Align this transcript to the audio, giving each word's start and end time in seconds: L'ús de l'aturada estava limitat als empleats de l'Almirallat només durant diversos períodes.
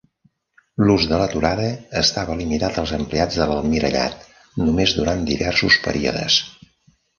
L'ús 0.85 1.03
de 1.11 1.19
l'aturada 1.21 1.67
estava 2.01 2.37
limitat 2.39 2.79
als 2.85 2.95
empleats 2.99 3.39
de 3.43 3.49
l'Almirallat 3.53 4.27
només 4.65 4.97
durant 5.03 5.25
diversos 5.31 5.81
períodes. 5.87 6.43